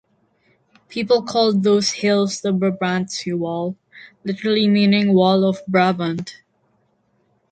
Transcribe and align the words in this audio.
People 0.89 1.21
called 1.21 1.61
those 1.61 1.91
hills 1.91 2.41
the 2.41 2.51
"Brabantse 2.51 3.37
Wal", 3.37 3.75
literally 4.25 4.67
meaning 4.67 5.13
"wall 5.13 5.47
of 5.47 5.61
Brabant". 5.67 6.41